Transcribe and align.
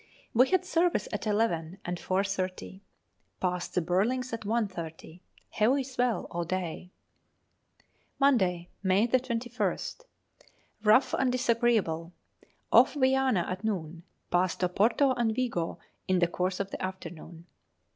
We 0.33 0.49
had 0.49 0.65
service 0.65 1.07
at 1.13 1.27
eleven 1.27 1.77
and 1.85 1.99
4.30. 1.99 2.81
Passed 3.39 3.75
the 3.75 3.83
Burlings 3.83 4.33
at 4.33 4.41
1.30. 4.41 5.21
Heavy 5.51 5.83
swell 5.83 6.25
all 6.31 6.43
day. 6.43 6.89
Monday, 8.17 8.69
May 8.81 9.07
21st. 9.07 10.05
Rough 10.83 11.13
and 11.13 11.31
disagreeable. 11.31 12.13
Off 12.71 12.95
Viana 12.95 13.45
at 13.47 13.63
noon. 13.63 14.01
Passed 14.31 14.61
Oporto 14.63 15.11
and 15.15 15.35
Vigo 15.35 15.77
in 16.07 16.17
the 16.17 16.25
course 16.25 16.59
of 16.59 16.71
the 16.71 16.81
afternoon. 16.83 17.45